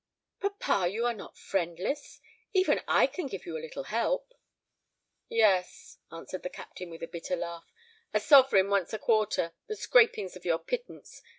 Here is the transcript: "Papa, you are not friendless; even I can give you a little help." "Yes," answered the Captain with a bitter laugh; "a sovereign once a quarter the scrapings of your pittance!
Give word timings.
"Papa, 0.39 0.87
you 0.89 1.05
are 1.05 1.13
not 1.13 1.37
friendless; 1.37 2.21
even 2.53 2.81
I 2.87 3.05
can 3.05 3.27
give 3.27 3.45
you 3.45 3.55
a 3.55 3.61
little 3.61 3.83
help." 3.83 4.33
"Yes," 5.29 5.99
answered 6.11 6.41
the 6.41 6.49
Captain 6.49 6.89
with 6.89 7.03
a 7.03 7.07
bitter 7.07 7.35
laugh; 7.35 7.71
"a 8.11 8.19
sovereign 8.19 8.71
once 8.71 8.93
a 8.93 8.97
quarter 8.97 9.53
the 9.67 9.75
scrapings 9.75 10.35
of 10.35 10.43
your 10.43 10.57
pittance! 10.57 11.21